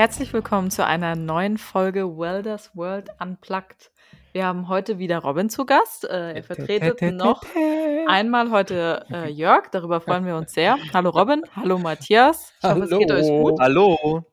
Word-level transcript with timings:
Herzlich 0.00 0.32
willkommen 0.32 0.70
zu 0.70 0.82
einer 0.86 1.14
neuen 1.14 1.58
Folge 1.58 2.16
Welders 2.16 2.74
World 2.74 3.10
Unplugged. 3.20 3.92
Wir 4.32 4.46
haben 4.46 4.68
heute 4.70 4.98
wieder 4.98 5.18
Robin 5.18 5.50
zu 5.50 5.66
Gast. 5.66 6.08
Äh, 6.08 6.36
er 6.36 6.42
vertretet 6.42 7.02
noch 7.12 7.42
einmal 8.08 8.50
heute 8.50 9.04
äh, 9.10 9.28
Jörg. 9.28 9.68
Darüber 9.72 10.00
freuen 10.00 10.24
wir 10.24 10.36
uns 10.36 10.54
sehr. 10.54 10.78
Hallo 10.94 11.10
Robin. 11.10 11.42
Hallo 11.54 11.76
Matthias. 11.76 12.50
Ich 12.62 12.64
hoffe, 12.66 12.84
es 12.84 12.88
geht 12.98 13.10
euch 13.10 13.28
gut. 13.28 13.60
Hallo. 13.60 14.24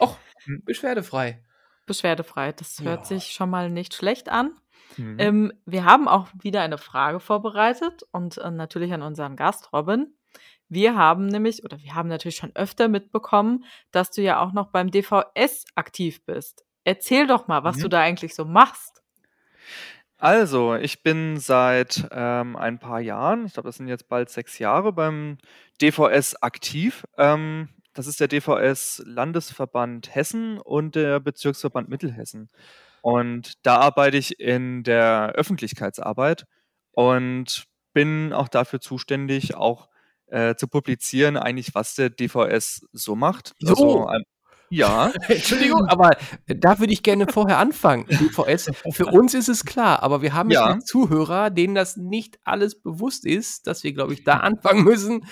Och, 0.00 0.16
beschwerdefrei. 0.64 1.44
Beschwerdefrei. 1.84 2.52
Das 2.52 2.80
hört 2.80 3.00
Ja. 3.00 3.04
sich 3.04 3.32
schon 3.32 3.50
mal 3.50 3.68
nicht 3.68 3.92
schlecht 3.92 4.30
an. 4.30 4.52
Mhm. 4.96 5.16
Ähm, 5.18 5.52
wir 5.66 5.84
haben 5.84 6.08
auch 6.08 6.28
wieder 6.40 6.62
eine 6.62 6.78
Frage 6.78 7.20
vorbereitet 7.20 8.04
und 8.12 8.38
äh, 8.38 8.50
natürlich 8.50 8.94
an 8.94 9.02
unseren 9.02 9.36
Gast 9.36 9.74
Robin. 9.74 10.14
Wir 10.70 10.94
haben 10.96 11.26
nämlich, 11.26 11.64
oder 11.64 11.78
wir 11.82 11.94
haben 11.94 12.08
natürlich 12.08 12.36
schon 12.36 12.54
öfter 12.54 12.88
mitbekommen, 12.88 13.64
dass 13.90 14.10
du 14.12 14.22
ja 14.22 14.40
auch 14.40 14.52
noch 14.52 14.68
beim 14.68 14.90
DVS 14.90 15.64
aktiv 15.74 16.24
bist. 16.24 16.64
Erzähl 16.84 17.26
doch 17.26 17.48
mal, 17.48 17.64
was 17.64 17.76
Mhm. 17.76 17.82
du 17.82 17.88
da 17.88 18.00
eigentlich 18.00 18.34
so 18.34 18.44
machst. 18.44 19.02
Also, 20.16 20.74
ich 20.76 21.02
bin 21.02 21.38
seit 21.38 22.06
ähm, 22.12 22.54
ein 22.56 22.78
paar 22.78 23.00
Jahren, 23.00 23.46
ich 23.46 23.54
glaube, 23.54 23.68
das 23.68 23.76
sind 23.76 23.88
jetzt 23.88 24.08
bald 24.08 24.28
sechs 24.28 24.58
Jahre, 24.58 24.92
beim 24.92 25.38
DVS 25.80 26.36
aktiv. 26.42 27.04
Ähm, 27.16 27.70
das 27.94 28.06
ist 28.06 28.20
der 28.20 28.28
DVS 28.28 29.02
Landesverband 29.06 30.14
Hessen 30.14 30.58
und 30.58 30.94
der 30.94 31.20
Bezirksverband 31.20 31.88
Mittelhessen. 31.88 32.48
Und 33.02 33.54
da 33.64 33.76
arbeite 33.78 34.18
ich 34.18 34.38
in 34.38 34.82
der 34.84 35.32
Öffentlichkeitsarbeit 35.36 36.44
und 36.92 37.64
bin 37.94 38.32
auch 38.34 38.48
dafür 38.48 38.80
zuständig, 38.80 39.54
auch 39.56 39.88
äh, 40.30 40.54
zu 40.56 40.68
publizieren, 40.68 41.36
eigentlich, 41.36 41.74
was 41.74 41.94
der 41.94 42.10
DVS 42.10 42.86
so 42.92 43.16
macht. 43.16 43.54
So. 43.58 43.70
Also, 43.70 44.10
ähm, 44.10 44.24
ja. 44.72 45.10
Entschuldigung, 45.28 45.86
aber 45.86 46.10
da 46.46 46.78
würde 46.78 46.92
ich 46.92 47.02
gerne 47.02 47.26
vorher 47.26 47.58
anfangen. 47.58 48.06
DVS, 48.06 48.70
für 48.92 49.06
uns 49.06 49.34
ist 49.34 49.48
es 49.48 49.64
klar, 49.64 50.02
aber 50.02 50.22
wir 50.22 50.32
haben 50.32 50.50
Ja. 50.50 50.78
Zuhörer, 50.78 51.50
denen 51.50 51.74
das 51.74 51.96
nicht 51.96 52.38
alles 52.44 52.80
bewusst 52.80 53.26
ist, 53.26 53.66
dass 53.66 53.82
wir, 53.82 53.92
glaube 53.92 54.14
ich, 54.14 54.22
da 54.22 54.34
anfangen 54.38 54.84
müssen. 54.84 55.26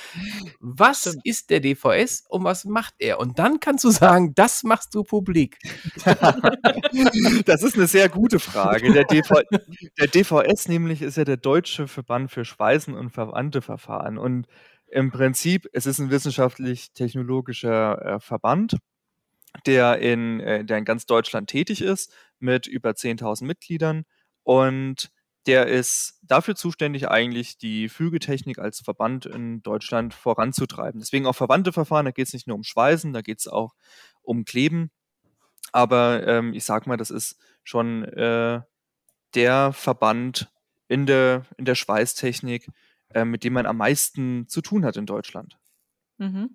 Was 0.59 1.03
Stimmt. 1.03 1.21
ist 1.25 1.51
der 1.51 1.61
DVS 1.61 2.25
und 2.29 2.43
was 2.43 2.65
macht 2.65 2.95
er? 2.99 3.21
Und 3.21 3.39
dann 3.39 3.61
kannst 3.61 3.85
du 3.85 3.91
sagen, 3.91 4.35
das 4.35 4.65
machst 4.65 4.95
du 4.95 5.05
publik. 5.05 5.57
Das 7.45 7.63
ist 7.63 7.77
eine 7.77 7.87
sehr 7.87 8.09
gute 8.09 8.39
Frage. 8.39 8.93
Der, 8.93 9.05
DV 9.05 9.43
der 9.99 10.07
DVS 10.09 10.69
nämlich 10.69 11.03
ist 11.03 11.17
ja 11.17 11.25
der 11.25 11.37
Deutsche 11.37 11.87
Verband 11.87 12.31
für 12.31 12.45
Schweißen 12.45 12.95
und 12.95 13.11
verwandte 13.11 13.63
Verfahren. 13.63 14.19
Und 14.19 14.47
im 14.91 15.11
Prinzip, 15.11 15.69
es 15.73 15.87
ist 15.87 15.99
ein 15.99 16.11
wissenschaftlich-technologischer 16.11 18.03
äh, 18.05 18.21
Verband, 18.21 18.77
der 19.67 19.99
in, 19.99 20.41
äh, 20.41 20.65
der 20.65 20.79
in 20.79 20.85
ganz 20.85 21.07
Deutschland 21.07 21.51
tätig 21.51 21.83
ist, 21.83 22.13
mit 22.39 22.67
über 22.67 22.91
10.000 22.91 23.45
Mitgliedern. 23.45 24.05
Und 24.43 25.11
der 25.47 25.67
ist 25.67 26.19
dafür 26.23 26.55
zuständig, 26.57 27.09
eigentlich 27.09 27.59
die 27.59 27.89
Fügetechnik 27.89 28.59
als 28.59 28.81
Verband 28.81 29.27
in 29.27 29.63
Deutschland 29.63 30.13
voranzutreiben. 30.15 31.01
Deswegen 31.01 31.27
auch 31.27 31.37
verwandte 31.37 31.73
Verfahren, 31.73 32.05
da 32.05 32.11
geht 32.11 32.27
es 32.27 32.35
nicht 32.35 32.47
nur 32.47 32.57
um 32.57 32.65
Schweißen, 32.65 33.13
da 33.13 33.23
geht 33.23 33.41
es 33.41 33.49
auch 33.49 33.75
um 34.23 34.45
Kleben. 34.45 34.91
Aber 35.73 36.27
ähm, 36.27 36.53
ich 36.53 36.65
sag 36.65 36.87
mal, 36.87 36.97
das 36.97 37.11
ist 37.11 37.39
schon 37.63 38.05
äh, 38.05 38.61
der 39.35 39.73
Verband 39.73 40.51
in 40.89 41.07
der, 41.07 41.47
in 41.57 41.65
der 41.65 41.75
Schweißtechnik, 41.75 42.69
äh, 43.15 43.25
mit 43.25 43.45
dem 43.45 43.53
man 43.55 43.67
am 43.67 43.79
meisten 43.79 44.49
zu 44.49 44.61
tun 44.61 44.85
hat 44.85 44.97
in 44.97 45.07
Deutschland. 45.07 45.59
Mhm. 46.19 46.51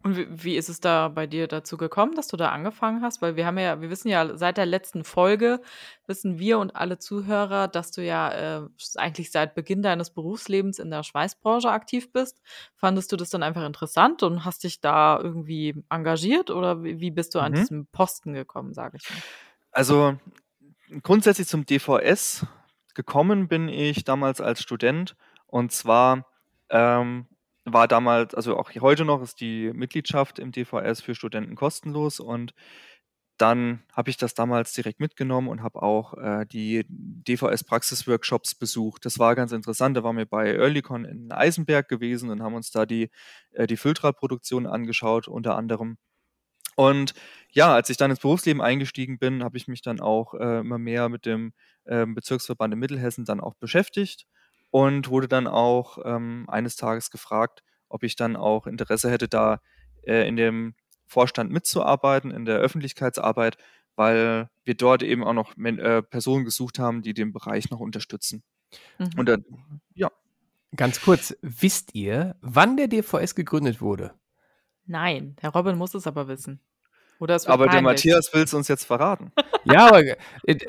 Und 0.00 0.16
wie, 0.16 0.26
wie 0.30 0.56
ist 0.56 0.68
es 0.68 0.78
da 0.78 1.08
bei 1.08 1.26
dir 1.26 1.48
dazu 1.48 1.76
gekommen, 1.76 2.14
dass 2.14 2.28
du 2.28 2.36
da 2.36 2.50
angefangen 2.50 3.02
hast? 3.02 3.20
Weil 3.20 3.34
wir 3.34 3.44
haben 3.46 3.58
ja, 3.58 3.80
wir 3.80 3.90
wissen 3.90 4.08
ja 4.08 4.36
seit 4.36 4.56
der 4.56 4.66
letzten 4.66 5.02
Folge, 5.02 5.60
wissen 6.06 6.38
wir 6.38 6.60
und 6.60 6.76
alle 6.76 6.98
Zuhörer, 6.98 7.66
dass 7.66 7.90
du 7.90 8.04
ja 8.04 8.60
äh, 8.60 8.68
eigentlich 8.94 9.32
seit 9.32 9.56
Beginn 9.56 9.82
deines 9.82 10.10
Berufslebens 10.10 10.78
in 10.78 10.90
der 10.90 11.02
Schweißbranche 11.02 11.68
aktiv 11.70 12.12
bist. 12.12 12.40
Fandest 12.76 13.10
du 13.10 13.16
das 13.16 13.30
dann 13.30 13.42
einfach 13.42 13.66
interessant 13.66 14.22
und 14.22 14.44
hast 14.44 14.62
dich 14.62 14.80
da 14.80 15.18
irgendwie 15.20 15.74
engagiert 15.90 16.50
oder 16.50 16.84
wie, 16.84 17.00
wie 17.00 17.10
bist 17.10 17.34
du 17.34 17.40
an 17.40 17.52
Mhm. 17.52 17.56
diesem 17.56 17.86
Posten 17.88 18.34
gekommen, 18.34 18.74
sage 18.74 18.98
ich 18.98 19.10
mal? 19.10 19.22
Also 19.72 20.16
grundsätzlich 21.02 21.48
zum 21.48 21.66
DVS 21.66 22.46
gekommen 22.94 23.48
bin 23.48 23.68
ich 23.68 24.04
damals 24.04 24.40
als 24.40 24.62
Student 24.62 25.16
und 25.48 25.72
zwar 25.72 26.26
ähm, 26.70 27.26
war 27.64 27.88
damals, 27.88 28.34
also 28.34 28.56
auch 28.56 28.70
heute 28.80 29.04
noch 29.04 29.22
ist 29.22 29.40
die 29.40 29.72
Mitgliedschaft 29.72 30.38
im 30.38 30.52
DVS 30.52 31.00
für 31.00 31.14
Studenten 31.14 31.56
kostenlos 31.56 32.20
und 32.20 32.54
dann 33.38 33.84
habe 33.92 34.10
ich 34.10 34.16
das 34.16 34.34
damals 34.34 34.72
direkt 34.72 35.00
mitgenommen 35.00 35.48
und 35.48 35.62
habe 35.62 35.80
auch 35.82 36.14
äh, 36.14 36.44
die 36.46 36.84
DVS-Praxis-Workshops 36.88 38.56
besucht. 38.56 39.04
Das 39.04 39.20
war 39.20 39.36
ganz 39.36 39.52
interessant. 39.52 39.96
Da 39.96 40.02
waren 40.02 40.16
wir 40.16 40.26
bei 40.26 40.52
Earlycon 40.54 41.04
in 41.04 41.30
Eisenberg 41.30 41.88
gewesen 41.88 42.30
und 42.30 42.42
haben 42.42 42.56
uns 42.56 42.72
da 42.72 42.84
die, 42.84 43.10
äh, 43.52 43.68
die 43.68 43.76
Filtraproduktion 43.76 44.66
angeschaut, 44.66 45.28
unter 45.28 45.56
anderem. 45.56 45.98
Und 46.74 47.14
ja, 47.52 47.74
als 47.74 47.90
ich 47.90 47.96
dann 47.96 48.10
ins 48.10 48.20
Berufsleben 48.20 48.60
eingestiegen 48.60 49.18
bin, 49.18 49.44
habe 49.44 49.56
ich 49.56 49.68
mich 49.68 49.82
dann 49.82 50.00
auch 50.00 50.34
äh, 50.34 50.60
immer 50.60 50.78
mehr 50.78 51.08
mit 51.08 51.24
dem 51.24 51.52
ähm, 51.86 52.14
Bezirksverband 52.16 52.74
in 52.74 52.80
Mittelhessen 52.80 53.24
dann 53.24 53.40
auch 53.40 53.54
beschäftigt 53.54 54.26
und 54.70 55.08
wurde 55.08 55.28
dann 55.28 55.46
auch 55.46 55.98
ähm, 56.04 56.46
eines 56.48 56.76
Tages 56.76 57.10
gefragt, 57.10 57.62
ob 57.88 58.02
ich 58.02 58.16
dann 58.16 58.36
auch 58.36 58.66
Interesse 58.66 59.10
hätte, 59.10 59.28
da 59.28 59.60
äh, 60.02 60.28
in 60.28 60.36
dem 60.36 60.74
Vorstand 61.06 61.50
mitzuarbeiten, 61.50 62.30
in 62.30 62.44
der 62.44 62.58
Öffentlichkeitsarbeit, 62.58 63.56
weil 63.96 64.50
wir 64.64 64.74
dort 64.74 65.02
eben 65.02 65.24
auch 65.24 65.32
noch 65.32 65.56
äh, 65.56 66.02
Personen 66.02 66.44
gesucht 66.44 66.78
haben, 66.78 67.02
die 67.02 67.14
den 67.14 67.32
Bereich 67.32 67.70
noch 67.70 67.80
unterstützen. 67.80 68.42
Mhm. 68.98 69.10
Und 69.16 69.28
dann, 69.28 69.44
ja, 69.94 70.10
Ganz 70.76 71.00
kurz, 71.00 71.34
wisst 71.40 71.94
ihr, 71.94 72.36
wann 72.40 72.76
der 72.76 72.88
DVS 72.88 73.34
gegründet 73.34 73.80
wurde? 73.80 74.12
Nein, 74.86 75.36
Herr 75.40 75.50
Robin 75.50 75.76
muss 75.76 75.94
es 75.94 76.06
aber 76.06 76.28
wissen. 76.28 76.60
Oder 77.18 77.34
es 77.34 77.46
aber 77.46 77.66
der. 77.68 77.82
Matthias 77.82 78.32
will 78.32 78.42
es 78.42 78.54
uns 78.54 78.68
jetzt 78.68 78.84
verraten. 78.84 79.32
Ja, 79.64 79.88
aber 79.88 80.02
äh, 80.02 80.16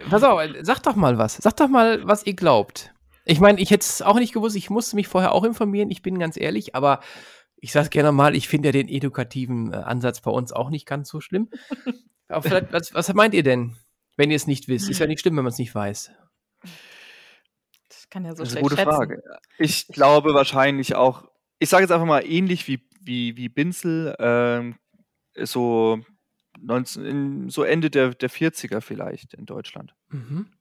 pass 0.09 0.23
auf, 0.23 0.41
äh, 0.41 0.65
sag 0.65 0.81
doch 0.81 0.95
mal 0.95 1.17
was. 1.17 1.37
Sag 1.37 1.55
doch 1.55 1.69
mal, 1.69 2.05
was 2.05 2.25
ihr 2.25 2.33
glaubt. 2.33 2.93
Ich 3.29 3.39
meine, 3.39 3.61
ich 3.61 3.69
hätte 3.69 3.85
es 3.85 4.01
auch 4.01 4.15
nicht 4.15 4.33
gewusst, 4.33 4.55
ich 4.55 4.71
musste 4.71 4.95
mich 4.95 5.07
vorher 5.07 5.33
auch 5.33 5.43
informieren, 5.43 5.91
ich 5.91 6.01
bin 6.01 6.17
ganz 6.17 6.35
ehrlich, 6.35 6.73
aber 6.73 6.99
ich 7.57 7.71
sage 7.71 7.89
gerne 7.89 8.11
mal, 8.11 8.35
ich 8.35 8.47
finde 8.47 8.69
ja 8.69 8.71
den 8.71 8.87
edukativen 8.87 9.71
äh, 9.71 9.75
Ansatz 9.75 10.21
bei 10.21 10.31
uns 10.31 10.51
auch 10.51 10.71
nicht 10.71 10.87
ganz 10.87 11.09
so 11.09 11.21
schlimm. 11.21 11.49
Aber 12.27 12.43
vielleicht, 12.43 12.71
was, 12.71 12.93
was 12.93 13.11
meint 13.13 13.33
ihr 13.33 13.41
denn, 13.41 13.75
wenn 14.15 14.29
ihr 14.29 14.35
es 14.35 14.45
nicht 14.45 14.67
wisst? 14.67 14.89
Ist 14.89 14.99
ja 14.99 15.07
nicht 15.07 15.19
schlimm, 15.19 15.35
wenn 15.35 15.43
man 15.43 15.51
es 15.51 15.57
nicht 15.57 15.73
weiß. 15.73 16.11
Ich 16.63 18.09
kann 18.09 18.23
ja 18.23 18.35
so 18.35 18.43
Das 18.43 18.53
ist 18.53 18.57
eine 18.57 18.67
schlecht 18.67 18.69
gute 18.69 18.75
schätzen. 18.75 18.95
Frage. 18.95 19.23
Ich 19.57 19.87
glaube 19.87 20.33
wahrscheinlich 20.35 20.95
auch, 20.95 21.27
ich 21.57 21.69
sage 21.69 21.83
jetzt 21.83 21.91
einfach 21.91 22.05
mal 22.05 22.23
ähnlich 22.25 22.67
wie, 22.67 22.87
wie, 23.01 23.35
wie 23.35 23.49
Binzel, 23.49 24.15
ähm, 24.19 24.75
so, 25.35 25.99
19, 26.59 27.05
in, 27.05 27.49
so 27.49 27.63
Ende 27.63 27.89
der, 27.89 28.13
der 28.13 28.29
40er 28.29 28.81
vielleicht 28.81 29.33
in 29.33 29.45
Deutschland. 29.45 29.95
Mhm. 30.09 30.51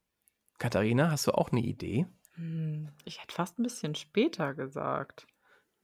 Katharina, 0.58 1.10
hast 1.10 1.26
du 1.26 1.32
auch 1.32 1.52
eine 1.52 1.60
Idee? 1.60 2.06
Hm, 2.38 2.88
Ich 3.04 3.20
hätte 3.22 3.34
fast 3.34 3.58
ein 3.58 3.62
bisschen 3.62 3.94
später 3.94 4.54
gesagt. 4.54 5.26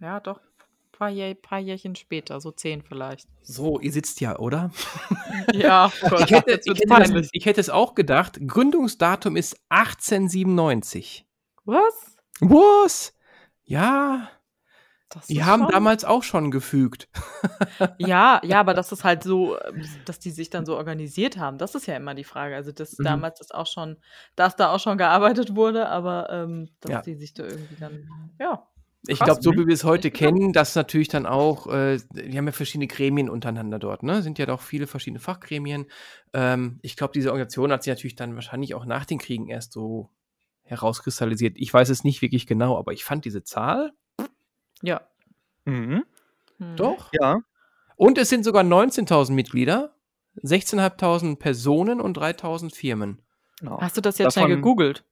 Ja, 0.00 0.20
doch. 0.20 0.38
Ein 0.40 0.96
paar, 0.98 1.08
Jahr, 1.10 1.34
paar 1.34 1.58
Jährchen 1.58 1.96
später, 1.96 2.40
so 2.40 2.52
zehn 2.52 2.80
vielleicht. 2.82 3.28
So, 3.42 3.80
ihr 3.80 3.90
sitzt 3.92 4.20
ja, 4.20 4.38
oder? 4.38 4.70
Ja, 5.52 5.92
Gott, 6.08 6.20
Ich 6.22 6.30
hätte, 6.30 6.52
jetzt 6.52 6.66
ich, 6.66 6.70
wird's 6.70 6.80
hätte 6.82 6.88
peinlich. 6.94 7.22
das, 7.22 7.28
ich 7.32 7.46
hätte 7.46 7.60
es 7.60 7.68
auch 7.68 7.94
gedacht. 7.94 8.38
Gründungsdatum 8.46 9.36
ist 9.36 9.56
1897. 9.68 11.26
Was? 11.64 12.16
Was? 12.40 13.14
Ja, 13.64 14.28
Das 15.14 15.26
die 15.28 15.42
haben 15.44 15.62
schon- 15.62 15.72
damals 15.72 16.04
auch 16.04 16.22
schon 16.22 16.50
gefügt. 16.50 17.08
Ja, 17.98 18.40
ja, 18.44 18.60
aber 18.60 18.74
das 18.74 18.92
ist 18.92 19.04
halt 19.04 19.22
so, 19.22 19.56
dass 20.04 20.18
die 20.18 20.30
sich 20.30 20.50
dann 20.50 20.66
so 20.66 20.76
organisiert 20.76 21.36
haben. 21.38 21.58
Das 21.58 21.74
ist 21.74 21.86
ja 21.86 21.96
immer 21.96 22.14
die 22.14 22.24
Frage. 22.24 22.54
Also, 22.56 22.72
dass 22.72 22.98
Mhm. 22.98 23.04
damals 23.04 23.38
das 23.38 23.50
auch 23.50 23.66
schon, 23.66 23.96
dass 24.36 24.56
da 24.56 24.70
auch 24.72 24.80
schon 24.80 24.98
gearbeitet 24.98 25.54
wurde, 25.56 25.88
aber 25.88 26.28
ähm, 26.30 26.68
dass 26.80 26.90
Ja. 26.92 27.02
die 27.02 27.14
sich 27.14 27.34
da 27.34 27.44
irgendwie 27.44 27.76
dann, 27.78 28.08
ja. 28.38 28.66
Ich 29.06 29.18
glaube, 29.18 29.42
so 29.42 29.52
wie 29.52 29.66
wir 29.66 29.74
es 29.74 29.84
heute 29.84 30.10
kennen, 30.10 30.54
dass 30.54 30.74
natürlich 30.74 31.08
dann 31.08 31.26
auch, 31.26 31.66
äh, 31.66 31.98
die 32.12 32.38
haben 32.38 32.46
ja 32.46 32.52
verschiedene 32.52 32.86
Gremien 32.86 33.28
untereinander 33.28 33.78
dort, 33.78 34.02
ne? 34.02 34.22
Sind 34.22 34.38
ja 34.38 34.46
doch 34.46 34.62
viele 34.62 34.86
verschiedene 34.86 35.20
Fachgremien. 35.20 35.86
Ähm, 36.32 36.78
ich 36.80 36.96
glaube, 36.96 37.12
diese 37.12 37.28
Organisation 37.30 37.70
hat 37.70 37.82
sich 37.82 37.90
natürlich 37.92 38.16
dann 38.16 38.34
wahrscheinlich 38.34 38.74
auch 38.74 38.86
nach 38.86 39.04
den 39.04 39.18
Kriegen 39.18 39.48
erst 39.48 39.72
so 39.72 40.08
herauskristallisiert. 40.62 41.54
Ich 41.58 41.72
weiß 41.72 41.90
es 41.90 42.04
nicht 42.04 42.22
wirklich 42.22 42.46
genau, 42.46 42.78
aber 42.78 42.92
ich 42.92 43.04
fand 43.04 43.24
diese 43.26 43.42
Zahl. 43.44 43.92
Ja. 44.82 45.00
Mhm. 45.64 46.04
Hm. 46.58 46.76
Doch. 46.76 47.10
Ja, 47.12 47.40
Und 47.96 48.18
es 48.18 48.28
sind 48.28 48.44
sogar 48.44 48.62
19.000 48.64 49.32
Mitglieder, 49.34 49.94
16.500 50.42 51.36
Personen 51.36 52.00
und 52.00 52.16
3.000 52.18 52.74
Firmen. 52.74 53.22
genau. 53.60 53.80
Hast 53.80 53.96
du 53.96 54.00
das 54.00 54.18
jetzt 54.18 54.34
schnell 54.34 54.44
Davon- 54.48 54.56
gegoogelt? 54.62 55.04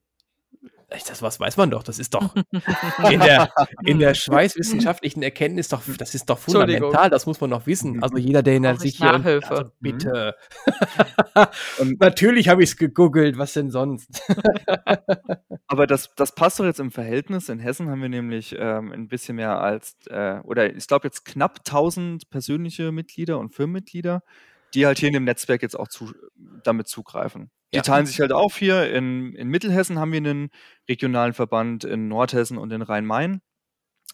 Das 1.09 1.23
was 1.23 1.41
weiß 1.41 1.56
man 1.56 1.71
doch. 1.71 1.83
Das 1.83 1.99
ist 1.99 2.15
doch 2.15 2.35
in 3.11 3.21
der, 3.21 3.50
in 3.85 3.99
der 3.99 4.15
schweißwissenschaftlichen 4.15 5.23
Erkenntnis 5.23 5.69
doch, 5.69 5.83
das 5.99 6.15
ist 6.15 6.29
doch 6.29 6.39
fundamental. 6.39 7.11
Das 7.11 7.27
muss 7.27 7.41
man 7.41 7.50
doch 7.50 7.67
wissen. 7.67 8.03
Also 8.03 8.17
jeder, 8.19 8.43
der 8.43 8.56
in 8.56 8.79
sich 8.79 8.97
hier 8.97 9.12
Nachhilfe. 9.12 9.50
Also 9.50 9.71
bitte. 9.81 10.35
Und- 11.79 12.00
Natürlich 12.00 12.49
habe 12.49 12.62
ich 12.62 12.71
es 12.71 12.77
gegoogelt. 12.77 13.39
Was 13.39 13.53
denn 13.53 13.71
sonst? 13.71 14.23
Aber 15.67 15.87
das, 15.87 16.11
das 16.17 16.35
passt 16.35 16.61
doch 16.61 16.65
jetzt 16.65 16.81
im 16.81 16.91
Verhältnis. 16.91 17.49
In 17.49 17.59
Hessen 17.59 17.88
haben 17.88 18.03
wir 18.03 18.09
nämlich 18.09 18.55
ähm, 18.59 18.93
ein 18.93 19.09
bisschen 19.09 19.37
mehr 19.37 19.61
als, 19.61 19.97
äh, 20.09 20.38
oder 20.45 20.75
ich 20.75 20.87
glaube 20.87 21.06
jetzt 21.06 21.25
knapp 21.25 21.59
1000 21.67 22.29
persönliche 22.31 22.93
Mitglieder 22.93 23.38
und 23.38 23.55
Firmenmitglieder, 23.55 24.23
die 24.75 24.87
halt 24.87 24.99
hier 24.99 25.09
in 25.09 25.15
dem 25.15 25.25
Netzwerk 25.25 25.62
jetzt 25.62 25.79
auch 25.79 25.88
zu, 25.88 26.12
damit 26.62 26.88
zugreifen. 26.88 27.50
Die 27.73 27.79
Ja. 27.79 27.83
teilen 27.83 28.07
sich 28.07 28.21
halt 28.21 28.33
auf 28.33 28.57
hier. 28.57 28.93
In, 28.93 29.35
in 29.35 29.49
Mittelhessen 29.49 29.99
haben 29.99 30.13
wir 30.13 30.19
einen 30.19 30.51
regionalen 30.89 31.33
Verband, 31.33 31.85
in 31.85 32.09
Nordhessen 32.09 32.59
und 32.59 32.73
in 32.73 32.83
Rhein-Main. 32.83 33.41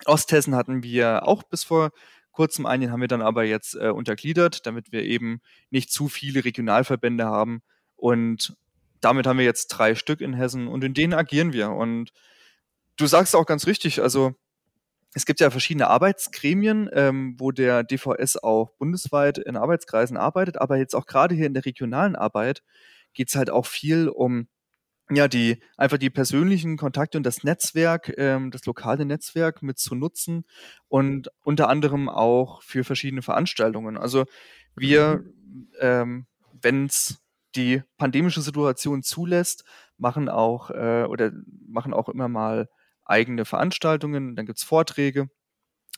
Osthessen 0.06 0.54
hatten 0.54 0.82
wir 0.82 1.26
auch 1.26 1.42
bis 1.42 1.64
vor 1.64 1.90
kurzem 2.32 2.66
einen, 2.66 2.82
den 2.82 2.92
haben 2.92 3.00
wir 3.00 3.08
dann 3.08 3.22
aber 3.22 3.44
jetzt 3.44 3.74
äh, 3.74 3.88
untergliedert, 3.90 4.66
damit 4.66 4.92
wir 4.92 5.02
eben 5.04 5.40
nicht 5.70 5.90
zu 5.92 6.08
viele 6.08 6.44
Regionalverbände 6.44 7.24
haben. 7.26 7.62
Und 7.96 8.56
damit 9.00 9.26
haben 9.26 9.38
wir 9.38 9.44
jetzt 9.44 9.68
drei 9.68 9.94
Stück 9.96 10.20
in 10.20 10.34
Hessen 10.34 10.68
und 10.68 10.84
in 10.84 10.94
denen 10.94 11.14
agieren 11.14 11.52
wir. 11.52 11.70
Und 11.70 12.12
du 12.96 13.06
sagst 13.06 13.34
auch 13.36 13.46
ganz 13.46 13.66
richtig, 13.66 14.02
also 14.02 14.34
es 15.14 15.26
gibt 15.26 15.40
ja 15.40 15.50
verschiedene 15.50 15.88
Arbeitsgremien, 15.88 16.88
ähm, 16.92 17.34
wo 17.38 17.50
der 17.50 17.82
DVS 17.84 18.36
auch 18.36 18.72
bundesweit 18.78 19.38
in 19.38 19.56
Arbeitskreisen 19.56 20.16
arbeitet, 20.16 20.60
aber 20.60 20.76
jetzt 20.76 20.94
auch 20.94 21.06
gerade 21.06 21.34
hier 21.34 21.46
in 21.46 21.54
der 21.54 21.64
regionalen 21.64 22.14
Arbeit 22.16 22.62
geht 23.18 23.30
es 23.30 23.34
halt 23.34 23.50
auch 23.50 23.66
viel 23.66 24.08
um 24.08 24.46
ja, 25.10 25.26
die 25.26 25.60
einfach 25.76 25.98
die 25.98 26.10
persönlichen 26.10 26.76
Kontakte 26.76 27.18
und 27.18 27.24
das 27.24 27.42
Netzwerk, 27.42 28.12
ähm, 28.18 28.50
das 28.50 28.64
lokale 28.66 29.06
Netzwerk 29.06 29.62
mit 29.62 29.78
zu 29.78 29.94
nutzen 29.94 30.44
und 30.86 31.30
unter 31.42 31.68
anderem 31.68 32.08
auch 32.08 32.62
für 32.62 32.84
verschiedene 32.84 33.22
Veranstaltungen. 33.22 33.96
Also 33.96 34.26
wir, 34.76 35.24
ähm, 35.80 36.26
wenn 36.52 36.86
es 36.86 37.18
die 37.56 37.82
pandemische 37.96 38.42
Situation 38.42 39.02
zulässt, 39.02 39.64
machen 39.96 40.28
auch 40.28 40.70
äh, 40.70 41.04
oder 41.08 41.32
machen 41.66 41.94
auch 41.94 42.10
immer 42.10 42.28
mal 42.28 42.68
eigene 43.04 43.46
Veranstaltungen, 43.46 44.36
dann 44.36 44.44
gibt's 44.46 44.62
Vorträge, 44.62 45.30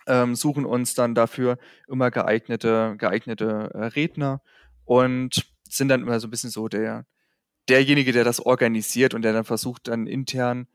ähm, 0.07 0.37
suchen 0.37 0.65
uns 0.65 0.95
dann 0.95 1.17
dafür 1.17 1.59
immer 1.89 2.13
geeignete, 2.13 2.95
geeignete 2.97 3.73
äh, 3.75 3.85
Redner 3.87 4.41
und 4.85 5.50
sind 5.71 5.89
dann 5.89 6.03
immer 6.03 6.21
so 6.21 6.27
ein 6.27 6.31
bisschen 6.31 6.51
so 6.51 6.69
der, 6.69 7.07
derjenige, 7.69 8.13
der 8.13 8.25
das 8.25 8.41
organisiert 8.41 9.15
und 9.15 9.23
der 9.23 9.33
dann 9.33 9.45
versucht, 9.45 9.89
dann 9.89 10.07
intern 10.07 10.67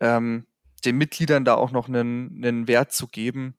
ähm, 0.00 0.46
den 0.84 0.96
Mitgliedern 0.96 1.44
da 1.44 1.54
auch 1.54 1.70
noch 1.70 1.88
einen, 1.88 2.44
einen 2.44 2.68
Wert 2.68 2.92
zu 2.92 3.06
geben, 3.06 3.54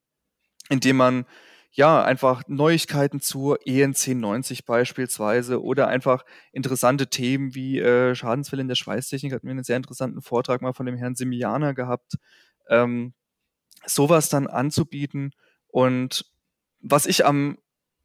indem 0.68 0.96
man 0.96 1.26
ja 1.72 2.04
einfach 2.04 2.42
Neuigkeiten 2.46 3.20
zur 3.20 3.58
E 3.66 3.80
EN 3.80 3.90
1090 3.90 4.64
beispielsweise 4.64 5.62
oder 5.62 5.88
einfach 5.88 6.24
interessante 6.52 7.08
Themen 7.08 7.54
wie 7.54 7.80
äh, 7.80 8.14
Schadensfälle 8.14 8.62
in 8.62 8.68
der 8.68 8.76
Schweißtechnik. 8.76 9.32
Hatten 9.32 9.46
wir 9.46 9.50
einen 9.50 9.64
sehr 9.64 9.76
interessanten 9.76 10.22
Vortrag 10.22 10.62
mal 10.62 10.72
von 10.72 10.86
dem 10.86 10.96
Herrn 10.96 11.16
Simianer 11.16 11.74
gehabt, 11.74 12.14
ähm, 12.68 13.12
sowas 13.86 14.28
dann 14.28 14.46
anzubieten. 14.46 15.32
Und 15.66 16.26
was 16.80 17.06
ich 17.06 17.26
am 17.26 17.58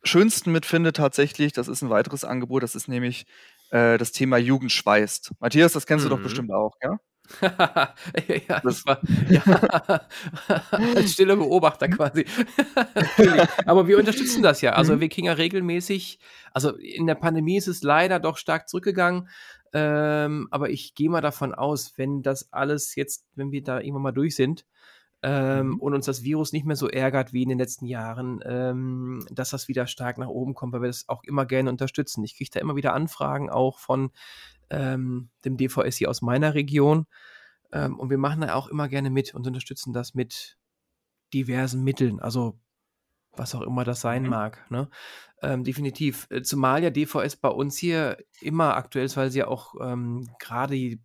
schönsten 0.03 0.51
mitfinde 0.51 0.93
tatsächlich, 0.93 1.53
das 1.53 1.67
ist 1.67 1.81
ein 1.81 1.89
weiteres 1.89 2.23
Angebot, 2.23 2.63
das 2.63 2.75
ist 2.75 2.87
nämlich 2.87 3.25
äh, 3.71 3.97
das 3.97 4.11
Thema 4.11 4.37
Jugend 4.37 4.71
schweißt. 4.71 5.31
Matthias, 5.39 5.73
das 5.73 5.85
kennst 5.85 6.05
du 6.05 6.09
doch 6.09 6.17
Mhm. 6.19 6.23
bestimmt 6.23 6.51
auch, 6.51 6.73
ja? 6.81 6.99
ja, 8.47 8.59
Das- 8.63 8.85
war, 8.87 8.99
ja, 9.29 9.43
als 10.95 11.13
stiller 11.13 11.35
Beobachter 11.35 11.87
quasi. 11.87 12.25
Natürlich. 12.95 13.47
Aber 13.65 13.87
wir 13.87 13.99
unterstützen 13.99 14.41
das 14.41 14.61
ja. 14.61 14.71
Also 14.73 14.95
Mhm. 14.95 14.99
wir 15.01 15.09
kriegen 15.09 15.27
ja 15.27 15.33
regelmäßig, 15.33 16.19
also 16.53 16.75
in 16.77 17.05
der 17.05 17.15
Pandemie 17.15 17.57
ist 17.57 17.67
es 17.67 17.83
leider 17.83 18.19
doch 18.19 18.37
stark 18.37 18.67
zurückgegangen. 18.67 19.29
Ähm, 19.73 20.47
aber 20.49 20.71
ich 20.71 20.95
gehe 20.95 21.11
mal 21.11 21.21
davon 21.21 21.53
aus, 21.53 21.93
wenn 21.97 22.23
das 22.23 22.51
alles 22.51 22.95
jetzt, 22.95 23.25
wenn 23.35 23.51
wir 23.51 23.61
da 23.61 23.79
irgendwann 23.79 24.01
mal 24.01 24.11
durch 24.11 24.35
sind, 24.35 24.65
ähm, 25.21 25.67
Mhm. 25.71 25.79
und 25.79 25.93
uns 25.93 26.05
das 26.05 26.23
Virus 26.23 26.53
nicht 26.53 26.65
mehr 26.65 26.75
so 26.75 26.87
ärgert 26.87 27.33
wie 27.33 27.43
in 27.43 27.49
den 27.49 27.57
letzten 27.59 27.85
Jahren, 27.85 28.39
ähm, 28.45 29.25
dass 29.31 29.49
das 29.49 29.67
wieder 29.67 29.85
stark 29.87 30.17
nach 30.17 30.27
oben 30.29 30.53
kommt, 30.53 30.73
weil 30.73 30.81
wir 30.81 30.87
das 30.87 31.09
auch 31.09 31.23
immer 31.23 31.45
gerne 31.45 31.69
unterstützen. 31.69 32.23
Ich 32.23 32.35
kriege 32.37 32.49
da 32.53 32.59
immer 32.59 32.75
wieder 32.75 32.93
Anfragen 32.93 33.49
auch 33.49 33.79
von 33.79 34.11
ähm, 34.69 35.29
dem 35.45 35.57
DVS 35.57 35.97
hier 35.97 36.09
aus 36.09 36.21
meiner 36.21 36.53
Region. 36.53 37.05
Ähm, 37.71 37.99
und 37.99 38.09
wir 38.09 38.17
machen 38.17 38.41
da 38.41 38.53
auch 38.55 38.67
immer 38.67 38.87
gerne 38.87 39.09
mit 39.09 39.33
und 39.35 39.45
unterstützen 39.45 39.93
das 39.93 40.13
mit 40.13 40.57
diversen 41.33 41.83
Mitteln. 41.83 42.19
Also 42.19 42.59
was 43.33 43.53
auch 43.55 43.61
immer 43.61 43.83
das 43.83 44.01
sein 44.01 44.23
Mhm. 44.23 44.29
mag. 44.29 44.65
Ne? 44.71 44.89
Ähm, 45.41 45.63
definitiv. 45.63 46.27
Äh, 46.29 46.41
Zumal 46.41 46.83
ja 46.83 46.89
DVS 46.89 47.35
bei 47.35 47.49
uns 47.49 47.77
hier 47.77 48.17
immer 48.41 48.75
aktuell 48.75 49.05
ist, 49.05 49.15
weil 49.17 49.31
sie 49.31 49.39
ja 49.39 49.47
auch 49.47 49.75
ähm, 49.81 50.27
gerade 50.39 50.73
die 50.75 51.01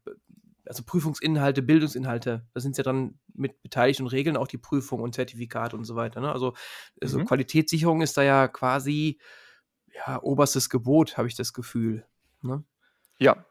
also 0.66 0.82
Prüfungsinhalte, 0.84 1.62
Bildungsinhalte, 1.62 2.46
da 2.52 2.60
sind 2.60 2.76
ja 2.76 2.84
dran 2.84 3.18
mit 3.34 3.62
beteiligt 3.62 4.00
und 4.00 4.06
regeln 4.08 4.36
auch 4.36 4.48
die 4.48 4.58
Prüfung 4.58 5.00
und 5.00 5.14
Zertifikate 5.14 5.76
und 5.76 5.84
so 5.84 5.96
weiter. 5.96 6.20
Ne? 6.20 6.32
Also, 6.32 6.54
also 7.00 7.18
Mhm. 7.18 7.26
Qualitätssicherung 7.26 8.02
ist 8.02 8.16
da 8.16 8.22
ja 8.22 8.48
quasi 8.48 9.18
ja, 9.94 10.20
oberstes 10.22 10.70
Gebot, 10.70 11.16
habe 11.16 11.28
ich 11.28 11.36
das 11.36 11.52
Gefühl. 11.52 12.06
Ne? 12.42 12.64
Ja. 13.18 13.44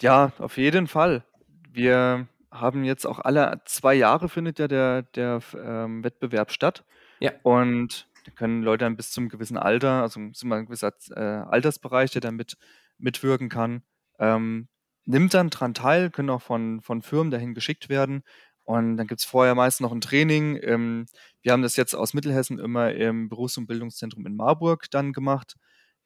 Ja, 0.00 0.32
auf 0.38 0.56
jeden 0.56 0.86
Fall. 0.86 1.24
Wir 1.70 2.28
haben 2.50 2.84
jetzt 2.84 3.06
auch 3.06 3.18
alle 3.18 3.60
zwei 3.66 3.94
Jahre 3.94 4.28
findet 4.28 4.58
ja 4.58 4.68
der, 4.68 5.02
der 5.02 5.40
ähm, 5.54 6.02
Wettbewerb 6.04 6.50
statt. 6.50 6.84
Ja. 7.20 7.32
Und 7.42 8.08
da 8.24 8.30
können 8.32 8.62
Leute 8.62 8.84
dann 8.84 8.96
bis 8.96 9.10
zum 9.10 9.28
gewissen 9.28 9.58
Alter, 9.58 10.02
also 10.02 10.20
ein 10.20 10.32
gewisser 10.32 10.92
äh, 11.10 11.20
Altersbereich, 11.20 12.10
der 12.12 12.20
dann 12.20 12.36
mit, 12.36 12.56
mitwirken 12.98 13.48
kann, 13.48 13.82
ähm, 14.18 14.68
nimmt 15.08 15.34
dann 15.34 15.50
dran 15.50 15.74
teil, 15.74 16.10
können 16.10 16.30
auch 16.30 16.42
von, 16.42 16.80
von 16.82 17.02
Firmen 17.02 17.30
dahin 17.30 17.54
geschickt 17.54 17.88
werden. 17.88 18.22
Und 18.64 18.98
dann 18.98 19.06
gibt 19.06 19.20
es 19.20 19.26
vorher 19.26 19.54
meist 19.54 19.80
noch 19.80 19.92
ein 19.92 20.02
Training. 20.02 20.58
Ähm, 20.62 21.06
wir 21.42 21.52
haben 21.52 21.62
das 21.62 21.76
jetzt 21.76 21.94
aus 21.94 22.12
Mittelhessen 22.12 22.58
immer 22.58 22.92
im 22.92 23.28
Berufs- 23.28 23.56
und 23.56 23.66
Bildungszentrum 23.66 24.26
in 24.26 24.36
Marburg 24.36 24.90
dann 24.90 25.12
gemacht. 25.12 25.56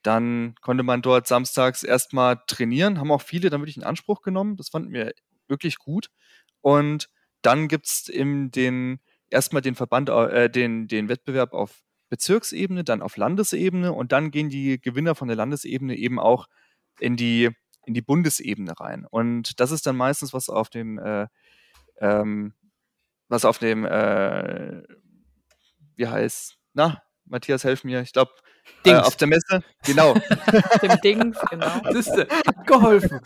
Dann 0.03 0.55
konnte 0.61 0.85
man 0.85 1.03
dort 1.03 1.27
samstags 1.27 1.83
erstmal 1.83 2.39
trainieren, 2.47 2.99
haben 3.01 3.11
auch 3.11 3.23
viele 3.23 3.51
dann 3.51 3.61
wirklich 3.61 3.77
in 3.77 3.85
Anspruch 3.85 4.23
genommen. 4.23 4.57
Das 4.57 4.69
fanden 4.69 4.93
wir 4.93 5.13
wirklich 5.49 5.79
gut. 5.79 6.09
Und 6.61 7.09
dann 7.43 7.67
gibt 7.69 7.87
es 7.87 8.05
den 8.05 9.01
erstmal 9.31 9.63
den 9.63 9.75
Verband, 9.75 10.09
äh, 10.11 10.49
den, 10.49 10.87
den 10.87 11.09
Wettbewerb 11.09 11.55
auf 11.55 11.83
Bezirksebene, 12.09 12.85
dann 12.85 13.03
auf 13.03 13.17
Landesebene 13.17 13.93
und 13.93 14.13
dann 14.13 14.31
gehen 14.31 14.51
die 14.51 14.81
Gewinner 14.81 15.15
von 15.15 15.29
der 15.29 15.37
Landesebene 15.37 15.97
eben 15.97 16.21
auch 16.21 16.47
in 17.01 17.17
die, 17.17 17.51
in 17.87 17.95
die 17.95 18.03
Bundesebene 18.03 18.79
rein. 18.79 19.07
Und 19.09 19.61
das 19.61 19.71
ist 19.71 19.87
dann 19.87 19.97
meistens 19.97 20.33
was 20.33 20.49
auf 20.49 20.71
dem, 20.71 20.99
äh, 20.99 21.27
ähm, 21.99 22.55
was 23.29 23.45
auf 23.45 23.59
dem, 23.59 23.85
äh, 23.85 24.83
wie 25.97 26.07
heißt, 26.07 26.59
na, 26.75 27.03
Matthias, 27.33 27.65
helf 27.65 27.83
mir, 27.83 28.01
ich 28.03 28.13
glaube, 28.13 28.31
äh, 28.85 28.95
auf 28.95 29.17
der 29.17 29.27
Messe, 29.27 29.63
genau, 29.85 30.15
Dem 30.83 31.01
Dings, 31.03 31.37
genau. 31.51 31.73
Siehste, 31.93 32.29
hat 32.47 32.67
geholfen. 32.67 33.19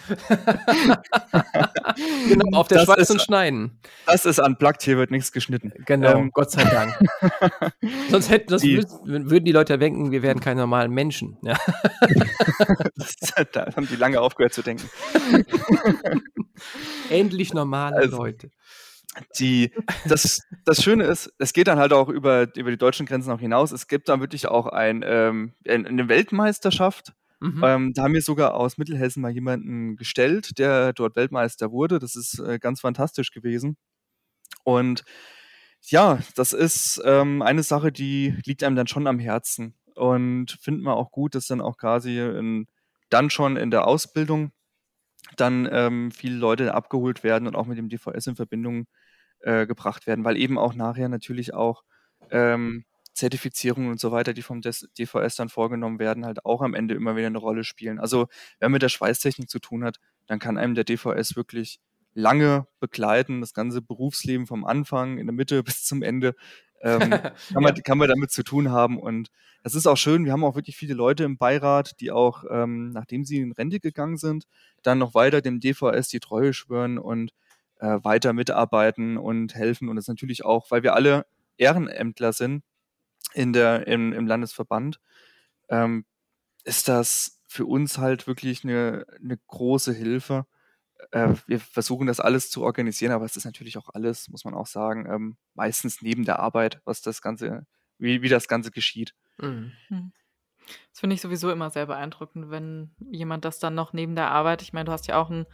genau, 2.28 2.58
auf 2.58 2.68
der 2.68 2.86
Das 2.86 3.10
und 3.10 3.20
Schneiden. 3.20 3.78
das 4.06 4.24
ist 4.24 4.38
unplugged, 4.38 4.82
hier 4.82 4.96
wird 4.96 5.10
nichts 5.10 5.32
geschnitten. 5.32 5.72
Genau, 5.84 6.12
Ähm, 6.18 6.30
Gott 6.32 6.50
sei 6.52 6.64
Dank. 6.64 6.96
Sonst 8.10 8.30
hätten 8.30 8.50
das 8.50 8.62
Die- 8.62 8.78
wüs- 8.80 8.98
würden 9.04 9.44
die 9.44 9.52
Leute 9.52 9.76
denken, 9.76 10.10
wir 10.10 10.22
wären 10.22 10.40
keine 10.40 10.60
normalen 10.62 10.92
Menschen. 10.92 11.36
Ja. 11.42 11.58
Das, 12.96 13.16
da 13.52 13.66
haben 13.76 13.88
die 13.88 13.96
lange 13.96 14.20
aufgehört 14.20 14.54
zu 14.54 14.62
denken. 14.62 14.88
Endlich 17.10 17.52
normale 17.52 17.96
Also, 17.96 18.16
Leute. 18.16 18.50
Die, 19.38 19.72
das, 20.06 20.40
das 20.64 20.82
Schöne 20.82 21.04
ist, 21.04 21.32
es 21.38 21.52
geht 21.52 21.68
dann 21.68 21.78
halt 21.78 21.92
auch 21.92 22.08
über, 22.08 22.48
über 22.56 22.70
die 22.70 22.76
deutschen 22.76 23.06
Grenzen 23.06 23.30
auch 23.30 23.40
hinaus. 23.40 23.72
Es 23.72 23.88
gibt 23.88 24.08
dann 24.08 24.20
wirklich 24.20 24.48
auch 24.48 24.66
ein, 24.66 25.02
ähm, 25.06 25.54
ein- 25.66 25.86
eine 25.86 26.08
Weltmeisterschaft. 26.08 27.12
Mhm. 27.40 27.62
Ähm, 27.64 27.92
da 27.94 28.02
haben 28.04 28.14
wir 28.14 28.22
sogar 28.22 28.54
aus 28.54 28.78
Mittelhessen 28.78 29.20
mal 29.22 29.30
jemanden 29.30 29.96
gestellt, 29.96 30.58
der 30.58 30.92
dort 30.92 31.16
Weltmeister 31.16 31.70
wurde. 31.70 31.98
Das 31.98 32.16
ist 32.16 32.38
äh, 32.40 32.58
ganz 32.58 32.80
fantastisch 32.80 33.30
gewesen. 33.30 33.76
Und 34.64 35.04
ja, 35.82 36.18
das 36.34 36.52
ist 36.52 37.00
ähm, 37.04 37.42
eine 37.42 37.62
Sache, 37.62 37.92
die 37.92 38.34
liegt 38.44 38.64
einem 38.64 38.76
dann 38.76 38.86
schon 38.88 39.06
am 39.06 39.18
Herzen. 39.18 39.74
Und 39.94 40.58
findet 40.60 40.82
man 40.84 40.94
auch 40.94 41.10
gut, 41.10 41.34
dass 41.34 41.46
dann 41.46 41.60
auch 41.62 41.78
quasi 41.78 42.18
in, 42.20 42.66
dann 43.10 43.30
schon 43.30 43.56
in 43.56 43.70
der 43.70 43.86
Ausbildung 43.86 44.52
dann 45.36 45.68
ähm, 45.70 46.10
viele 46.12 46.36
Leute 46.36 46.74
abgeholt 46.74 47.24
werden 47.24 47.48
und 47.48 47.56
auch 47.56 47.66
mit 47.66 47.78
dem 47.78 47.88
DVS 47.88 48.26
in 48.28 48.36
Verbindung 48.36 48.86
äh, 49.46 49.64
gebracht 49.64 50.08
werden, 50.08 50.24
weil 50.24 50.36
eben 50.36 50.58
auch 50.58 50.74
nachher 50.74 51.08
natürlich 51.08 51.54
auch 51.54 51.84
ähm, 52.30 52.84
Zertifizierungen 53.14 53.92
und 53.92 54.00
so 54.00 54.10
weiter, 54.10 54.34
die 54.34 54.42
vom 54.42 54.60
DVS 54.60 55.36
dann 55.36 55.48
vorgenommen 55.48 56.00
werden, 56.00 56.26
halt 56.26 56.44
auch 56.44 56.62
am 56.62 56.74
Ende 56.74 56.94
immer 56.94 57.14
wieder 57.14 57.28
eine 57.28 57.38
Rolle 57.38 57.62
spielen. 57.62 58.00
Also 58.00 58.26
wer 58.58 58.68
mit 58.68 58.82
der 58.82 58.88
Schweißtechnik 58.88 59.48
zu 59.48 59.60
tun 59.60 59.84
hat, 59.84 59.98
dann 60.26 60.40
kann 60.40 60.58
einem 60.58 60.74
der 60.74 60.82
DVS 60.82 61.36
wirklich 61.36 61.78
lange 62.12 62.66
begleiten, 62.80 63.40
das 63.40 63.54
ganze 63.54 63.82
Berufsleben 63.82 64.46
vom 64.46 64.64
Anfang, 64.64 65.16
in 65.16 65.26
der 65.26 65.34
Mitte 65.34 65.62
bis 65.62 65.84
zum 65.84 66.02
Ende. 66.02 66.34
Ähm, 66.82 66.98
kann, 67.52 67.62
man, 67.62 67.74
kann 67.76 67.98
man 67.98 68.08
damit 68.08 68.32
zu 68.32 68.42
tun 68.42 68.72
haben. 68.72 68.98
Und 68.98 69.28
das 69.62 69.76
ist 69.76 69.86
auch 69.86 69.96
schön. 69.96 70.24
Wir 70.24 70.32
haben 70.32 70.42
auch 70.44 70.56
wirklich 70.56 70.76
viele 70.76 70.94
Leute 70.94 71.22
im 71.22 71.38
Beirat, 71.38 72.00
die 72.00 72.10
auch, 72.10 72.42
ähm, 72.50 72.90
nachdem 72.90 73.24
sie 73.24 73.38
in 73.38 73.52
Rente 73.52 73.78
gegangen 73.78 74.16
sind, 74.16 74.48
dann 74.82 74.98
noch 74.98 75.14
weiter 75.14 75.40
dem 75.40 75.60
DVS 75.60 76.08
die 76.08 76.20
Treue 76.20 76.52
schwören 76.52 76.98
und 76.98 77.30
äh, 77.78 77.98
weiter 78.02 78.32
mitarbeiten 78.32 79.16
und 79.16 79.54
helfen. 79.54 79.88
Und 79.88 79.96
das 79.96 80.08
natürlich 80.08 80.44
auch, 80.44 80.70
weil 80.70 80.82
wir 80.82 80.94
alle 80.94 81.26
Ehrenämtler 81.56 82.32
sind 82.32 82.62
in 83.34 83.52
der, 83.52 83.86
im, 83.86 84.12
im 84.12 84.26
Landesverband, 84.26 85.00
ähm, 85.68 86.04
ist 86.64 86.88
das 86.88 87.40
für 87.46 87.66
uns 87.66 87.98
halt 87.98 88.26
wirklich 88.26 88.64
eine, 88.64 89.06
eine 89.20 89.38
große 89.46 89.92
Hilfe 89.92 90.46
äh, 91.12 91.34
wir 91.46 91.60
versuchen 91.60 92.06
das 92.06 92.20
alles 92.20 92.50
zu 92.50 92.62
organisieren, 92.62 93.12
aber 93.12 93.24
es 93.24 93.36
ist 93.36 93.44
natürlich 93.44 93.76
auch 93.78 93.88
alles, 93.92 94.28
muss 94.28 94.44
man 94.44 94.54
auch 94.54 94.66
sagen, 94.66 95.06
ähm, 95.08 95.36
meistens 95.54 96.02
neben 96.02 96.24
der 96.24 96.38
Arbeit, 96.38 96.80
was 96.84 97.02
das 97.02 97.22
Ganze, 97.22 97.66
wie, 97.98 98.22
wie 98.22 98.28
das 98.28 98.48
Ganze 98.48 98.70
geschieht. 98.70 99.14
Mhm. 99.38 99.72
Das 100.90 101.00
finde 101.00 101.14
ich 101.14 101.20
sowieso 101.20 101.50
immer 101.50 101.70
sehr 101.70 101.86
beeindruckend, 101.86 102.50
wenn 102.50 102.90
jemand 103.10 103.44
das 103.44 103.58
dann 103.58 103.74
noch 103.74 103.92
neben 103.92 104.14
der 104.14 104.30
Arbeit, 104.30 104.62
ich 104.62 104.72
meine, 104.72 104.86
du 104.86 104.92
hast 104.92 105.06
ja 105.06 105.20
auch 105.20 105.30
ein, 105.30 105.46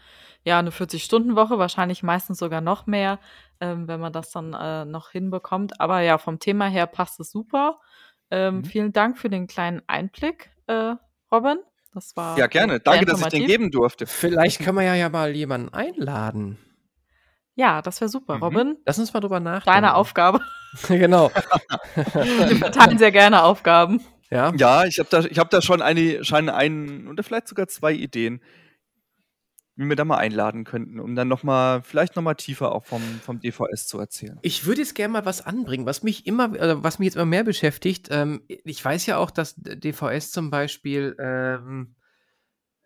ja, 0.44 0.58
eine 0.58 0.70
40-Stunden-Woche, 0.70 1.58
wahrscheinlich 1.58 2.02
meistens 2.02 2.38
sogar 2.38 2.60
noch 2.60 2.86
mehr, 2.86 3.18
ähm, 3.60 3.88
wenn 3.88 4.00
man 4.00 4.12
das 4.12 4.30
dann 4.30 4.54
äh, 4.54 4.84
noch 4.84 5.10
hinbekommt. 5.10 5.80
Aber 5.80 6.00
ja, 6.00 6.18
vom 6.18 6.38
Thema 6.38 6.66
her 6.66 6.86
passt 6.86 7.20
es 7.20 7.30
super. 7.30 7.80
Ähm, 8.30 8.56
mhm. 8.56 8.64
Vielen 8.64 8.92
Dank 8.92 9.18
für 9.18 9.28
den 9.28 9.46
kleinen 9.46 9.82
Einblick, 9.86 10.50
äh, 10.66 10.94
Robin. 11.30 11.58
Das 11.94 12.16
war. 12.16 12.38
Ja, 12.38 12.46
gerne. 12.46 12.80
Danke, 12.80 13.04
dass 13.04 13.20
ich 13.20 13.26
den 13.28 13.46
geben 13.46 13.70
durfte. 13.70 14.06
Vielleicht 14.06 14.60
können 14.60 14.78
wir 14.78 14.84
ja, 14.84 14.94
ja 14.94 15.10
mal 15.10 15.36
jemanden 15.36 15.68
einladen. 15.74 16.58
Ja, 17.54 17.82
das 17.82 18.00
wäre 18.00 18.08
super, 18.08 18.36
mhm. 18.36 18.42
Robin. 18.42 18.76
Lass 18.86 18.98
uns 18.98 19.12
mal 19.12 19.20
drüber 19.20 19.40
nachdenken. 19.40 19.82
Deine 19.82 19.94
Aufgabe. 19.94 20.40
genau. 20.88 21.30
Wir 21.94 22.56
verteilen 22.56 22.96
sehr 22.96 23.12
gerne 23.12 23.42
Aufgaben. 23.42 24.00
Ja, 24.32 24.52
ja 24.56 24.84
ich 24.84 24.98
habe 24.98 25.08
da, 25.10 25.22
hab 25.22 25.50
da 25.50 25.62
schon 25.62 25.82
eine, 25.82 26.24
schon 26.24 26.48
einen 26.48 27.08
oder 27.08 27.22
vielleicht 27.22 27.48
sogar 27.48 27.68
zwei 27.68 27.92
Ideen 27.92 28.40
wie 29.74 29.88
wir 29.88 29.96
da 29.96 30.04
mal 30.04 30.18
einladen 30.18 30.64
könnten, 30.64 31.00
um 31.00 31.14
dann 31.14 31.28
noch 31.28 31.42
mal, 31.42 31.82
vielleicht 31.82 32.16
noch 32.16 32.22
mal 32.22 32.34
tiefer 32.34 32.72
auch 32.72 32.84
vom, 32.84 33.02
vom 33.22 33.40
DVS 33.40 33.86
zu 33.86 33.98
erzählen. 33.98 34.38
Ich 34.42 34.66
würde 34.66 34.82
jetzt 34.82 34.94
gerne 34.94 35.12
mal 35.12 35.24
was 35.24 35.44
anbringen, 35.44 35.86
was 35.86 36.02
mich 36.02 36.26
immer, 36.26 36.52
also 36.60 36.82
was 36.82 36.98
mich 36.98 37.06
jetzt 37.06 37.16
immer 37.16 37.24
mehr 37.24 37.44
beschäftigt. 37.44 38.08
Ähm, 38.10 38.42
ich 38.48 38.84
weiß 38.84 39.06
ja 39.06 39.16
auch, 39.16 39.30
dass 39.30 39.54
DVS 39.56 40.30
zum 40.30 40.50
Beispiel 40.50 41.16
ähm, 41.18 41.94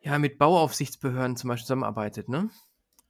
ja 0.00 0.18
mit 0.18 0.38
Bauaufsichtsbehörden 0.38 1.36
zum 1.36 1.48
Beispiel 1.48 1.66
zusammenarbeitet, 1.66 2.28
ne? 2.28 2.50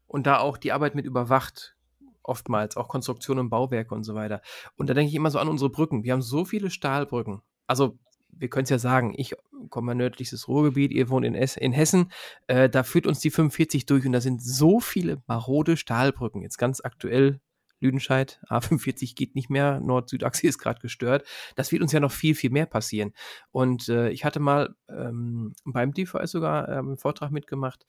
Und 0.07 0.27
da 0.27 0.39
auch 0.39 0.57
die 0.57 0.73
Arbeit 0.73 0.95
mit 0.95 1.05
überwacht, 1.05 1.77
oftmals, 2.23 2.77
auch 2.77 2.89
Konstruktion 2.89 3.39
und 3.39 3.51
Bauwerke 3.51 3.95
und 3.95 4.05
so 4.05 4.15
weiter. 4.15 4.41
Und 4.77 4.89
da 4.89 4.95
denke 4.95 5.11
ich 5.11 5.15
immer 5.15 5.31
so 5.31 5.39
an 5.39 5.49
unsere 5.49 5.71
Brücken. 5.71 6.05
Wir 6.05 6.13
haben 6.13 6.23
so 6.23 6.45
viele 6.45 6.71
Stahlbrücken. 6.71 7.43
Also 7.67 7.99
wir 8.39 8.49
können 8.49 8.65
es 8.65 8.71
ja 8.71 8.79
sagen, 8.79 9.15
ich 9.17 9.35
komme 9.71 9.95
nördliches 9.95 10.49
Ruhrgebiet, 10.49 10.93
ihr 10.93 11.09
wohnt 11.09 11.27
in, 11.27 11.35
es 11.35 11.57
in 11.57 11.73
Hessen, 11.73 12.11
äh, 12.47 12.69
da 12.69 12.83
führt 12.83 13.07
uns 13.07 13.21
die 13.21 13.31
45 13.31 13.87
durch 13.87 14.07
und 14.07 14.13
da 14.13 14.21
sind 14.21 14.43
so 14.43 14.81
viele 14.81 15.23
marode 15.27 15.77
Stahlbrücken. 15.77 16.43
Jetzt 16.43 16.59
ganz 16.59 16.81
aktuell 16.83 17.41
Lüdenscheid, 17.81 18.41
A45 18.49 19.15
geht 19.15 19.35
nicht 19.35 19.51
mehr, 19.51 19.81
Nord-Süd-Achse 19.81 20.47
ist 20.47 20.59
gerade 20.59 20.81
gestört. 20.81 21.27
Das 21.57 21.73
wird 21.73 21.83
uns 21.83 21.93
ja 21.93 22.01
noch 22.01 22.13
viel, 22.13 22.35
viel 22.35 22.51
mehr 22.51 22.67
passieren. 22.67 23.13
Und 23.51 23.89
äh, 23.89 24.11
ich 24.11 24.25
hatte 24.25 24.41
mal 24.41 24.75
ähm, 24.89 25.55
beim 25.65 25.93
DVS 25.93 26.31
sogar 26.31 26.69
ähm, 26.69 26.89
einen 26.89 26.97
Vortrag 26.97 27.31
mitgemacht, 27.31 27.87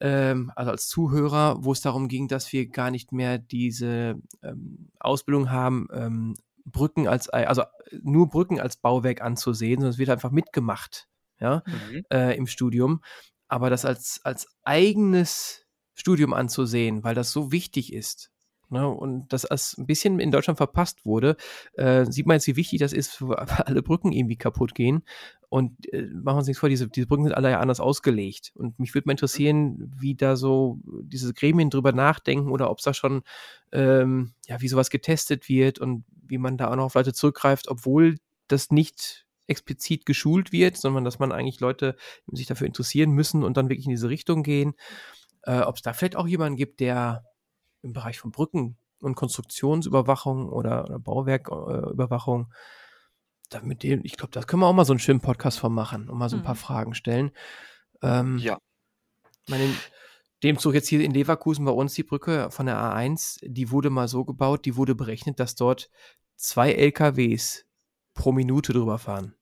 ähm, 0.00 0.52
also 0.54 0.70
als 0.70 0.88
Zuhörer, 0.88 1.64
wo 1.64 1.72
es 1.72 1.80
darum 1.80 2.08
ging, 2.08 2.28
dass 2.28 2.52
wir 2.52 2.68
gar 2.68 2.90
nicht 2.90 3.12
mehr 3.12 3.38
diese 3.38 4.16
ähm, 4.42 4.90
Ausbildung 5.00 5.50
haben, 5.50 5.88
ähm, 5.92 6.34
Brücken 6.70 7.08
als, 7.08 7.28
also 7.28 7.62
nur 8.02 8.28
Brücken 8.28 8.60
als 8.60 8.76
Bauwerk 8.76 9.20
anzusehen, 9.22 9.80
sondern 9.80 9.90
es 9.90 9.98
wird 9.98 10.10
einfach 10.10 10.30
mitgemacht, 10.30 11.08
ja, 11.40 11.62
mhm. 11.66 12.04
äh, 12.12 12.36
im 12.36 12.46
Studium. 12.46 13.02
Aber 13.48 13.70
das 13.70 13.84
als, 13.84 14.20
als 14.24 14.46
eigenes 14.62 15.66
Studium 15.94 16.32
anzusehen, 16.34 17.02
weil 17.02 17.14
das 17.14 17.32
so 17.32 17.50
wichtig 17.50 17.92
ist, 17.92 18.30
Ne, 18.70 18.86
und 18.86 19.32
das 19.32 19.46
als 19.46 19.78
ein 19.78 19.86
bisschen 19.86 20.20
in 20.20 20.30
Deutschland 20.30 20.58
verpasst 20.58 21.06
wurde, 21.06 21.36
äh, 21.72 22.04
sieht 22.04 22.26
man 22.26 22.34
jetzt, 22.34 22.46
wie 22.48 22.56
wichtig 22.56 22.80
das 22.80 22.92
ist, 22.92 23.22
wo 23.22 23.32
alle 23.32 23.82
Brücken 23.82 24.12
irgendwie 24.12 24.36
kaputt 24.36 24.74
gehen. 24.74 25.04
Und 25.48 25.90
äh, 25.90 26.02
machen 26.02 26.24
wir 26.24 26.36
uns 26.36 26.48
nichts 26.48 26.60
vor, 26.60 26.68
diese, 26.68 26.86
diese 26.86 27.06
Brücken 27.06 27.24
sind 27.24 27.32
alle 27.32 27.50
ja 27.50 27.60
anders 27.60 27.80
ausgelegt. 27.80 28.52
Und 28.54 28.78
mich 28.78 28.92
würde 28.92 29.08
mal 29.08 29.12
interessieren, 29.12 29.90
wie 29.98 30.14
da 30.14 30.36
so 30.36 30.80
diese 30.84 31.32
Gremien 31.32 31.70
drüber 31.70 31.92
nachdenken 31.92 32.50
oder 32.50 32.70
ob 32.70 32.78
es 32.78 32.84
da 32.84 32.92
schon, 32.92 33.22
ähm, 33.72 34.32
ja, 34.46 34.60
wie 34.60 34.68
sowas 34.68 34.90
getestet 34.90 35.48
wird 35.48 35.78
und 35.78 36.04
wie 36.28 36.38
man 36.38 36.56
da 36.56 36.70
auch 36.70 36.76
noch 36.76 36.84
auf 36.84 36.94
Leute 36.94 37.12
zurückgreift, 37.12 37.68
obwohl 37.68 38.18
das 38.48 38.70
nicht 38.70 39.26
explizit 39.46 40.06
geschult 40.06 40.52
wird, 40.52 40.76
sondern 40.76 41.04
dass 41.04 41.18
man 41.18 41.32
eigentlich 41.32 41.60
Leute 41.60 41.96
sich 42.26 42.46
dafür 42.46 42.66
interessieren 42.66 43.10
müssen 43.10 43.42
und 43.42 43.56
dann 43.56 43.68
wirklich 43.68 43.86
in 43.86 43.92
diese 43.92 44.08
Richtung 44.08 44.42
gehen. 44.42 44.74
Äh, 45.42 45.60
ob 45.60 45.76
es 45.76 45.82
da 45.82 45.92
vielleicht 45.92 46.16
auch 46.16 46.26
jemanden 46.26 46.56
gibt, 46.56 46.80
der 46.80 47.24
im 47.82 47.92
Bereich 47.92 48.18
von 48.18 48.30
Brücken 48.30 48.76
und 49.00 49.14
Konstruktionsüberwachung 49.14 50.48
oder, 50.48 50.84
oder 50.84 50.98
Bauwerküberwachung. 50.98 52.52
Äh, 53.52 53.60
mit 53.62 53.82
dem, 53.82 54.00
ich 54.04 54.16
glaube, 54.16 54.32
da 54.32 54.42
können 54.42 54.60
wir 54.60 54.66
auch 54.66 54.74
mal 54.74 54.84
so 54.84 54.92
einen 54.92 55.00
schönen 55.00 55.20
Podcast 55.20 55.58
von 55.58 55.72
machen 55.72 56.10
und 56.10 56.18
mal 56.18 56.28
so 56.28 56.36
ein 56.36 56.40
mhm. 56.40 56.46
paar 56.46 56.54
Fragen 56.54 56.94
stellen. 56.94 57.30
Ähm, 58.02 58.38
ja. 58.38 58.58
Meine, 59.48 59.72
dem 60.42 60.58
Zug 60.58 60.74
jetzt 60.74 60.88
hier 60.88 61.00
in 61.00 61.12
Leverkusen 61.12 61.64
bei 61.64 61.72
uns 61.72 61.94
die 61.94 62.04
Brücke 62.04 62.50
von 62.50 62.66
der 62.66 62.76
A1, 62.76 63.38
die 63.42 63.70
wurde 63.70 63.90
mal 63.90 64.08
so 64.08 64.24
gebaut, 64.24 64.64
die 64.64 64.76
wurde 64.76 64.94
berechnet, 64.94 65.40
dass 65.40 65.54
dort 65.54 65.90
zwei 66.36 66.72
LKWs 66.72 67.66
pro 68.14 68.32
Minute 68.32 68.72
drüber 68.72 68.98
fahren. 68.98 69.34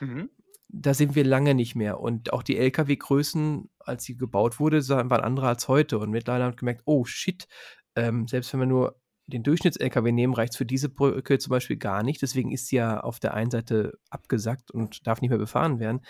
Mhm 0.00 0.30
da 0.68 0.94
sind 0.94 1.14
wir 1.14 1.24
lange 1.24 1.54
nicht 1.54 1.74
mehr. 1.74 2.00
Und 2.00 2.32
auch 2.32 2.42
die 2.42 2.56
Lkw-Größen, 2.56 3.70
als 3.78 4.04
sie 4.04 4.16
gebaut 4.16 4.60
wurde, 4.60 4.86
waren 4.88 5.10
andere 5.12 5.48
als 5.48 5.68
heute. 5.68 5.98
Und 5.98 6.10
mittlerweile 6.10 6.44
haben 6.44 6.52
wir 6.52 6.56
gemerkt, 6.56 6.82
oh 6.84 7.04
shit, 7.04 7.46
ähm, 7.94 8.26
selbst 8.26 8.52
wenn 8.52 8.60
wir 8.60 8.66
nur 8.66 9.00
den 9.26 9.42
Durchschnitts-LKW 9.42 10.12
nehmen, 10.12 10.34
reicht 10.34 10.52
es 10.52 10.56
für 10.56 10.66
diese 10.66 10.88
Brücke 10.88 11.38
zum 11.38 11.50
Beispiel 11.50 11.76
gar 11.76 12.02
nicht. 12.02 12.22
Deswegen 12.22 12.52
ist 12.52 12.68
sie 12.68 12.76
ja 12.76 13.00
auf 13.00 13.18
der 13.18 13.34
einen 13.34 13.50
Seite 13.50 13.98
abgesackt 14.10 14.70
und 14.70 15.06
darf 15.06 15.20
nicht 15.20 15.30
mehr 15.30 15.38
befahren 15.38 15.80
werden, 15.80 16.04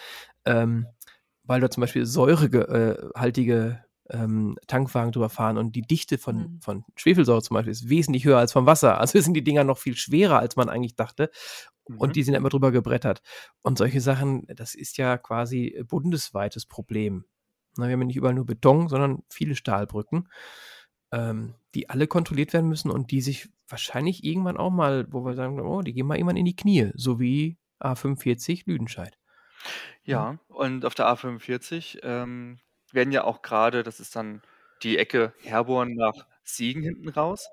ähm, 0.45 0.87
weil 1.47 1.61
da 1.61 1.71
zum 1.71 1.81
Beispiel 1.81 2.07
säurehaltige 2.07 3.85
ähm, 4.11 4.57
Tankwagen 4.67 5.13
drüber 5.13 5.29
fahren 5.29 5.59
und 5.59 5.75
die 5.75 5.83
Dichte 5.83 6.19
von, 6.19 6.37
mhm. 6.37 6.61
von 6.61 6.85
Schwefelsäure 6.97 7.43
zum 7.43 7.55
Beispiel 7.55 7.73
ist 7.73 7.89
wesentlich 7.89 8.25
höher 8.25 8.39
als 8.39 8.53
vom 8.53 8.67
Wasser. 8.67 9.01
Also 9.01 9.21
sind 9.21 9.35
die 9.35 9.45
Dinger 9.45 9.65
noch 9.65 9.79
viel 9.79 9.97
schwerer, 9.97 10.39
als 10.39 10.57
man 10.57 10.69
eigentlich 10.69 10.97
dachte. 10.97 11.31
Mhm. 11.89 11.99
Und 11.99 12.17
die 12.17 12.23
sind 12.23 12.35
immer 12.35 12.49
drüber 12.49 12.73
gebrettert. 12.73 13.23
Und 13.63 13.79
solche 13.79 14.01
Sachen, 14.01 14.47
das 14.49 14.75
ist 14.75 14.97
ja 14.99 15.19
quasi 15.19 15.83
bundesweites 15.89 16.67
Problem. 16.67 17.25
Na, 17.77 17.87
wir 17.87 17.93
haben 17.93 18.01
ja 18.01 18.07
nicht 18.07 18.17
überall 18.17 18.35
nur 18.35 18.47
Beton, 18.47 18.89
sondern 18.89 19.23
viele 19.29 19.55
Stahlbrücken, 19.55 20.29
ähm, 21.13 21.55
die 21.75 21.91
alle 21.91 22.07
kontrolliert 22.07 22.53
werden 22.53 22.69
müssen 22.69 22.91
und 22.91 23.11
die 23.11 23.21
sich 23.21 23.51
wahrscheinlich 23.69 24.25
irgendwann 24.25 24.57
auch 24.57 24.71
mal, 24.71 25.07
wo 25.11 25.25
wir 25.25 25.35
sagen, 25.35 25.61
oh, 25.61 25.83
die 25.83 25.93
gehen 25.93 26.07
mal 26.07 26.17
irgendwann 26.17 26.37
in 26.37 26.45
die 26.45 26.57
Knie, 26.57 26.91
so 26.95 27.21
wie 27.21 27.59
A45 27.81 28.63
Lüdenscheid. 28.67 29.19
Ja, 30.05 30.39
und 30.49 30.85
auf 30.85 30.95
der 30.95 31.07
A45 31.07 32.01
ähm, 32.03 32.59
werden 32.93 33.13
ja 33.13 33.25
auch 33.25 33.43
gerade, 33.43 33.83
das 33.83 34.01
ist 34.01 34.15
dann 34.17 34.43
die 34.83 34.99
Ecke 34.99 35.33
Herborn 35.43 35.95
nach 35.95 36.27
Siegen 36.45 36.83
hinten 36.83 37.09
raus. 37.09 37.49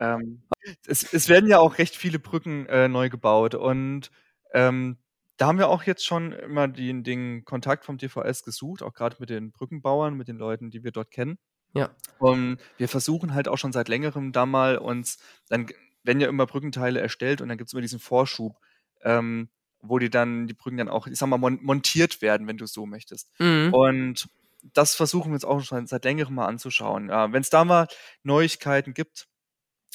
Ähm, 0.00 0.42
es, 0.86 1.12
es, 1.12 1.28
werden 1.28 1.48
ja 1.48 1.58
auch 1.58 1.78
recht 1.78 1.96
viele 1.96 2.18
Brücken 2.18 2.66
äh, 2.66 2.88
neu 2.88 3.08
gebaut 3.08 3.54
und 3.54 4.10
ähm, 4.52 4.98
da 5.36 5.46
haben 5.46 5.58
wir 5.58 5.68
auch 5.68 5.84
jetzt 5.84 6.04
schon 6.04 6.32
immer 6.32 6.68
den, 6.68 7.04
den 7.04 7.44
Kontakt 7.44 7.84
vom 7.84 7.98
DVS 7.98 8.44
gesucht, 8.44 8.82
auch 8.82 8.94
gerade 8.94 9.16
mit 9.18 9.30
den 9.30 9.50
Brückenbauern, 9.50 10.14
mit 10.14 10.28
den 10.28 10.36
Leuten, 10.36 10.70
die 10.70 10.84
wir 10.84 10.92
dort 10.92 11.10
kennen. 11.10 11.38
Ja. 11.74 11.90
Und 12.18 12.58
wir 12.76 12.88
versuchen 12.88 13.34
halt 13.34 13.48
auch 13.48 13.58
schon 13.58 13.72
seit 13.72 13.88
längerem 13.88 14.32
da 14.32 14.46
mal 14.46 14.78
uns, 14.78 15.18
dann 15.48 15.66
werden 16.02 16.20
ja 16.20 16.28
immer 16.28 16.46
Brückenteile 16.46 17.00
erstellt 17.00 17.40
und 17.40 17.48
dann 17.48 17.58
gibt 17.58 17.68
es 17.68 17.72
immer 17.72 17.82
diesen 17.82 17.98
Vorschub, 17.98 18.56
ähm, 19.02 19.48
wo 19.82 19.98
die 19.98 20.10
dann, 20.10 20.46
die 20.46 20.54
Brücken 20.54 20.78
dann 20.78 20.88
auch, 20.88 21.06
ich 21.06 21.18
sag 21.18 21.28
mal, 21.28 21.38
montiert 21.38 22.22
werden, 22.22 22.46
wenn 22.46 22.56
du 22.56 22.66
so 22.66 22.86
möchtest. 22.86 23.28
Mhm. 23.38 23.74
Und 23.74 24.28
das 24.74 24.94
versuchen 24.94 25.30
wir 25.30 25.34
uns 25.34 25.44
auch 25.44 25.60
schon 25.60 25.86
seit 25.86 26.04
längerem 26.04 26.34
mal 26.34 26.46
anzuschauen. 26.46 27.08
Ja, 27.08 27.32
Wenn 27.32 27.42
es 27.42 27.50
da 27.50 27.64
mal 27.64 27.88
Neuigkeiten 28.22 28.94
gibt, 28.94 29.26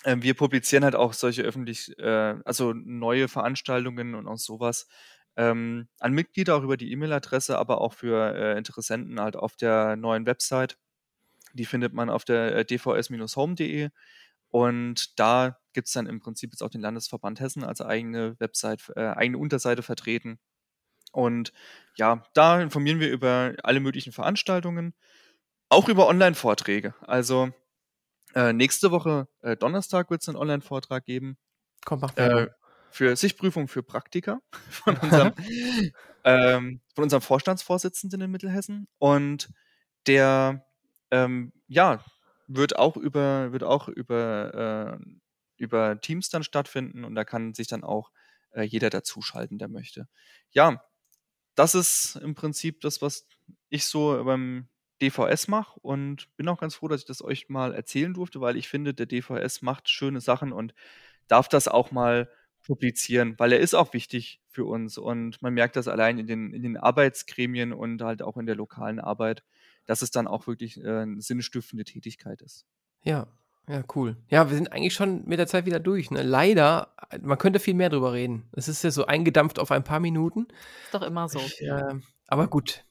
ähm, 0.06 0.22
wir 0.24 0.34
publizieren 0.36 0.84
halt 0.84 0.96
auch 0.96 1.13
solche 1.13 1.41
öffentlich, 1.44 1.98
äh, 2.00 2.36
also 2.46 2.74
neue 2.74 3.27
Veranstaltungen 3.27 4.13
und 4.15 4.27
auch 4.27 4.38
sowas 4.38 4.88
ähm, 5.38 5.88
an 6.00 6.13
Mitglieder 6.13 6.56
auch 6.56 6.63
über 6.63 6.77
die 6.77 6.91
E-Mail-Adresse, 6.91 7.58
aber 7.58 7.82
auch 7.82 7.94
für 7.94 8.36
äh, 8.36 8.58
Interessenten 8.58 9.20
halt 9.20 9.36
auf 9.36 9.56
der 9.56 9.96
neuen 9.96 10.25
Website. 10.25 10.77
Die 11.53 11.65
findet 11.65 11.94
man 11.94 12.10
auf 12.10 12.25
der 12.25 12.56
äh, 12.56 12.65
dvs-home.de 12.65 13.89
und 14.50 15.20
da 15.20 15.58
gibt 15.74 15.88
es 15.88 15.94
dann 15.94 16.08
im 16.08 16.20
Prinzip 16.20 16.51
jetzt 16.51 16.62
auch 16.62 16.70
den 16.70 16.82
Landesverband 16.82 17.39
Hessen 17.39 17.63
als 17.63 17.82
eigene 17.82 18.39
Website, 18.39 18.92
äh, 18.96 19.01
eigene 19.01 19.38
Unterseite 19.38 19.84
vertreten. 19.84 20.39
Und 21.12 21.54
ja, 21.96 22.24
da 22.34 22.62
informieren 22.62 23.00
wir 23.00 23.10
über 23.10 23.54
alle 23.63 23.80
möglichen 23.80 24.12
Veranstaltungen, 24.12 24.94
auch 25.70 25.89
über 25.89 26.08
Online-Vorträge. 26.08 26.94
Also 27.01 27.51
äh, 28.36 28.54
nächste 28.54 28.92
Woche 28.92 29.27
äh, 29.42 29.56
Donnerstag 29.56 30.10
wird 30.10 30.22
es 30.22 30.30
einen 30.30 30.38
Online-Vortrag 30.38 31.06
geben. 31.06 31.38
Komm, 31.86 32.00
mach 32.01 32.16
äh, 32.18 32.48
für 32.89 33.16
Sichtprüfung 33.16 33.68
für 33.68 33.84
Praktiker 33.84 34.42
von 34.70 34.98
unserem, 35.01 35.34
ähm, 36.24 36.82
von 36.96 37.04
unserem 37.04 37.22
Vorstandsvorsitzenden 37.22 38.22
in 38.22 38.32
Mittelhessen. 38.32 38.88
Und 38.98 39.50
der, 40.08 40.66
ähm, 41.12 41.54
ja, 41.68 42.04
wird 42.48 42.77
auch 42.77 42.98
über, 42.98 43.51
wird 43.51 43.63
auch 43.63 43.88
über, 43.88 45.00
äh, 45.00 45.06
über 45.58 46.00
Teams 46.01 46.30
dann 46.30 46.44
stattfinden 46.44 47.04
und 47.04 47.16
da 47.16 47.24
kann 47.24 47.54
sich 47.54 47.68
dann 47.68 47.84
auch 47.84 48.12
äh, 48.51 48.63
jeder 48.63 48.89
dazuschalten, 48.89 49.58
der 49.58 49.68
möchte. 49.68 50.08
Ja, 50.51 50.84
das 51.56 51.75
ist 51.75 52.18
im 52.18 52.36
Prinzip 52.36 52.82
das, 52.82 53.01
was 53.01 53.27
ich 53.70 53.86
so 53.86 54.24
beim 54.24 54.70
DVS 55.01 55.48
mache 55.48 55.80
und 55.82 56.36
bin 56.38 56.48
auch 56.50 56.60
ganz 56.60 56.75
froh, 56.75 56.88
dass 56.88 57.01
ich 57.01 57.08
das 57.08 57.24
euch 57.24 57.50
mal 57.50 57.74
erzählen 57.74 58.13
durfte, 58.13 58.42
weil 58.42 58.58
ich 58.58 58.68
finde, 58.68 58.94
der 58.94 59.06
DVS 59.06 59.62
macht 59.62 59.89
schöne 59.89 60.22
Sachen 60.22 60.51
und 60.51 60.74
darf 61.27 61.48
das 61.50 61.68
auch 61.68 61.92
mal 61.92 62.30
publizieren, 62.63 63.36
weil 63.38 63.54
er 63.54 63.60
ist 63.60 63.75
auch 63.75 63.94
wichtig 63.94 64.42
für 64.50 64.66
uns 64.66 64.98
und 64.98 65.42
man 65.42 65.54
merkt 65.54 65.75
das 65.75 65.88
allein 65.88 66.18
in 66.18 66.27
den, 66.27 66.54
in 66.54 66.63
den 66.63 66.77
Arbeitsgremien 66.77 67.74
und 67.74 68.01
halt 68.01 68.22
auch 68.22 68.38
in 68.38 68.46
der 68.46 68.56
lokalen 68.56 69.00
Arbeit, 69.00 69.44
dass 69.88 70.03
es 70.03 70.12
dann 70.12 70.27
auch 70.27 70.46
wirklich 70.46 70.84
äh, 70.84 71.01
eine 71.01 71.22
sinnstiftende 71.22 71.84
Tätigkeit 71.84 72.41
ist. 72.41 72.67
Ja, 73.03 73.27
ja, 73.67 73.84
cool. 73.96 74.15
Ja, 74.29 74.50
wir 74.50 74.56
sind 74.56 74.72
eigentlich 74.72 74.94
schon 74.94 75.25
mit 75.25 75.39
der 75.39 75.48
Zeit 75.48 75.65
wieder 75.65 75.79
durch. 75.79 76.10
Ne? 76.10 76.24
Leider, 76.24 76.94
man 77.22 77.38
könnte 77.38 77.60
viel 77.60 77.74
mehr 77.74 77.89
drüber 77.89 78.13
reden. 78.13 78.48
Es 78.53 78.70
ist 78.70 78.84
ja 78.84 78.91
so 78.91 79.06
eingedampft 79.06 79.60
auf 79.60 79.72
ein 79.72 79.84
paar 79.84 80.00
Minuten. 80.00 80.48
Ist 80.86 80.94
doch 80.94 81.01
immer 81.01 81.27
so. 81.27 81.39
Ich, 81.39 81.62
äh, 81.62 81.96
aber 82.27 82.48
gut, 82.48 82.86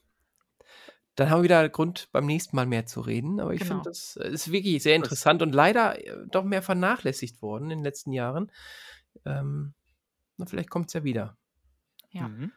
dann 1.15 1.31
haben 1.31 1.39
wir 1.39 1.45
wieder 1.45 1.67
Grund, 1.69 2.09
beim 2.11 2.27
nächsten 2.27 2.55
Mal 2.55 2.67
mehr 2.67 2.85
zu 2.85 3.01
reden. 3.01 3.39
Aber 3.39 3.53
ich 3.53 3.61
genau. 3.61 3.75
finde, 3.75 3.89
das 3.89 4.17
ist 4.17 4.51
wirklich 4.51 4.83
sehr 4.83 4.95
interessant 4.95 5.41
und 5.41 5.53
leider 5.53 5.97
äh, 6.05 6.27
doch 6.29 6.43
mehr 6.43 6.61
vernachlässigt 6.61 7.41
worden 7.41 7.71
in 7.71 7.79
den 7.79 7.83
letzten 7.83 8.11
Jahren. 8.11 8.51
Ähm, 9.25 9.73
na, 10.37 10.45
vielleicht 10.45 10.69
kommt 10.69 10.87
es 10.87 10.93
ja 10.93 11.03
wieder. 11.03 11.37
Ja. 12.11 12.27
Mhm. 12.27 12.51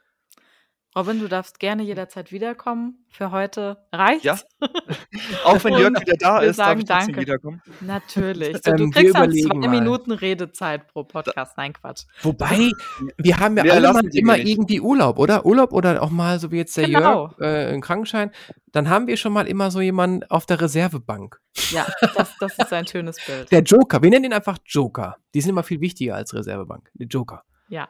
Robin, 0.96 1.20
du 1.20 1.28
darfst 1.28 1.60
gerne 1.60 1.84
jederzeit 1.84 2.32
wiederkommen. 2.32 3.04
Für 3.08 3.30
heute 3.30 3.78
reicht's. 3.92 4.24
Ja. 4.24 4.36
Auch 5.44 5.62
wenn 5.62 5.74
Jörg 5.74 6.00
wieder 6.00 6.16
da 6.18 6.40
ist, 6.40 6.56
sagen 6.56 6.84
darf 6.84 7.02
ich 7.02 7.06
danke. 7.06 7.20
wiederkommen. 7.20 7.62
Natürlich. 7.80 8.56
So, 8.62 8.72
du 8.72 8.84
ähm, 8.84 8.90
kriegst 8.90 9.14
dann 9.14 9.32
zwei 9.32 9.54
mal. 9.54 9.68
Minuten 9.68 10.12
Redezeit 10.12 10.88
pro 10.88 11.04
Podcast. 11.04 11.56
Nein, 11.56 11.72
Quatsch. 11.72 12.04
Wobei, 12.22 12.70
wir 13.16 13.38
haben 13.38 13.56
ja 13.56 13.64
wir 13.64 13.72
alle 13.72 13.92
mal 13.92 14.04
immer 14.12 14.36
nicht. 14.36 14.48
irgendwie 14.48 14.80
Urlaub, 14.80 15.18
oder? 15.18 15.46
Urlaub 15.46 15.72
oder 15.72 16.02
auch 16.02 16.10
mal, 16.10 16.38
so 16.38 16.50
wie 16.50 16.58
jetzt 16.58 16.76
der 16.76 16.86
genau. 16.86 17.28
Jörg, 17.28 17.40
äh, 17.40 17.68
einen 17.68 17.80
Krankenschein. 17.80 18.32
Dann 18.72 18.90
haben 18.90 19.06
wir 19.06 19.16
schon 19.16 19.32
mal 19.32 19.46
immer 19.46 19.70
so 19.70 19.80
jemanden 19.80 20.24
auf 20.28 20.44
der 20.44 20.60
Reservebank. 20.60 21.40
Ja, 21.70 21.86
das, 22.16 22.36
das 22.38 22.58
ist 22.58 22.72
ein 22.72 22.86
schönes 22.86 23.16
Bild. 23.24 23.50
Der 23.50 23.62
Joker. 23.62 24.02
Wir 24.02 24.10
nennen 24.10 24.26
ihn 24.26 24.32
einfach 24.32 24.58
Joker. 24.66 25.16
Die 25.34 25.40
sind 25.40 25.50
immer 25.50 25.62
viel 25.62 25.80
wichtiger 25.80 26.16
als 26.16 26.34
Reservebank. 26.34 26.90
Der 26.94 27.06
Joker. 27.06 27.44
Ja. 27.68 27.88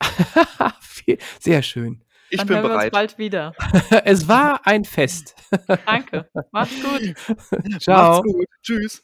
Sehr 1.40 1.62
schön. 1.62 2.02
Ich 2.32 2.38
Dann 2.38 2.46
bin 2.46 2.56
hören 2.56 2.68
bereit. 2.68 2.80
Wir 2.80 2.84
uns 2.84 2.92
bald 2.92 3.18
wieder. 3.18 3.54
es 4.06 4.26
war 4.26 4.66
ein 4.66 4.86
Fest. 4.86 5.34
Danke. 5.84 6.26
Macht's 6.50 6.82
gut. 6.82 7.78
Ciao. 7.78 8.22
Macht's 8.22 8.32
gut. 8.32 8.46
Tschüss. 8.62 9.02